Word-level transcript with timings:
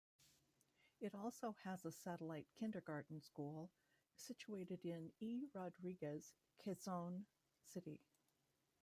It 0.99 1.13
also 1.13 1.51
has 1.63 1.85
a 1.85 1.91
satellite 1.91 2.47
kindergarten 2.59 3.21
school 3.21 3.69
situated 4.15 4.79
in 4.83 5.11
E. 5.19 5.45
Rodriguez, 5.53 6.33
Quezon 6.57 7.27
City. 7.67 8.01